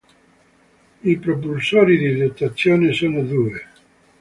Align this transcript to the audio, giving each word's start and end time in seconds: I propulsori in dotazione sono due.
I 1.11 1.15
propulsori 1.19 2.03
in 2.07 2.17
dotazione 2.17 2.91
sono 2.91 3.21
due. 3.21 3.67